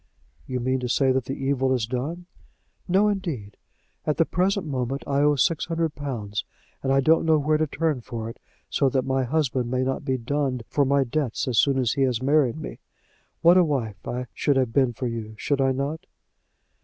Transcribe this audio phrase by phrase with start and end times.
[0.47, 2.25] "You mean to say that the evil is done."
[2.87, 3.55] "No, indeed.
[4.03, 6.43] At the present moment I owe six hundred pounds,
[6.81, 10.03] and I don't know where to turn for it, so that my husband may not
[10.03, 12.79] be dunned for my debts as soon as he has married me.
[13.43, 16.07] What a wife I should have been for you; should I not?"